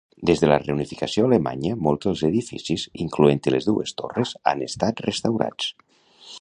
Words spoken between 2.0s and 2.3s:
dels